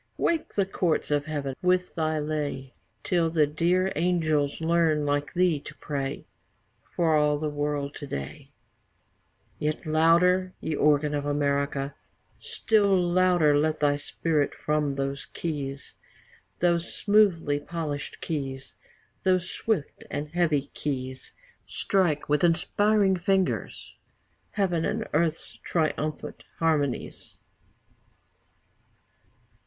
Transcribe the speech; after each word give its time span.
wake 0.17 0.55
the 0.55 0.65
courts 0.65 1.11
of 1.11 1.25
Heaven 1.25 1.55
with 1.61 1.93
thy 1.93 2.17
lay, 2.17 2.73
Till 3.03 3.29
the 3.29 3.45
dear 3.45 3.91
angels 3.95 4.59
learn 4.59 5.05
like 5.05 5.31
thee 5.35 5.59
to 5.59 5.75
pray 5.75 6.25
For 6.95 7.15
all 7.15 7.37
the 7.37 7.51
world 7.51 7.93
to 7.97 8.07
day; 8.07 8.49
Yet 9.59 9.85
louder, 9.85 10.53
ye 10.59 10.73
organ 10.73 11.13
of 11.13 11.27
America, 11.27 11.93
Still 12.39 12.99
louder, 12.99 13.55
let 13.55 13.79
thy 13.79 13.95
Spirit 13.95 14.55
from 14.55 14.95
those 14.95 15.25
keys, 15.25 15.93
Those 16.61 16.91
smoothly 16.91 17.59
polished 17.59 18.21
keys, 18.21 18.73
Those 19.21 19.51
swift 19.51 20.03
and 20.09 20.29
heavy 20.29 20.69
keys, 20.73 21.33
Strike, 21.67 22.27
with 22.27 22.43
inspiring 22.43 23.17
fingers, 23.17 23.93
Heaven 24.53 24.83
and 24.83 25.07
earth's 25.13 25.59
triumphant 25.63 26.43
harmonies. 26.57 27.37